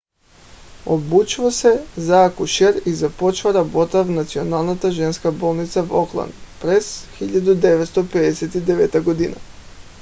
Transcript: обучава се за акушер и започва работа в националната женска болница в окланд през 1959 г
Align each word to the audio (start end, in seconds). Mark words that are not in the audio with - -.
обучава 0.85 1.51
се 1.57 1.85
за 1.97 2.23
акушер 2.25 2.81
и 2.85 2.93
започва 2.93 3.53
работа 3.53 4.03
в 4.03 4.09
националната 4.09 4.91
женска 4.91 5.31
болница 5.31 5.83
в 5.83 6.01
окланд 6.01 6.33
през 6.61 7.05
1959 7.21 9.05
г 9.33 9.39